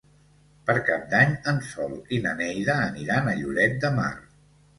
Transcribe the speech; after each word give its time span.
Per 0.69 0.75
Cap 0.87 1.03
d'Any 1.11 1.35
en 1.51 1.61
Sol 1.73 1.93
i 2.17 2.19
na 2.25 2.33
Neida 2.41 2.79
aniran 2.87 3.31
a 3.31 3.37
Lloret 3.43 3.79
de 3.87 3.95
Mar. 4.01 4.11